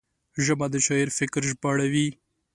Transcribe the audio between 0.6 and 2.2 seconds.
د شاعر فکر ژباړوي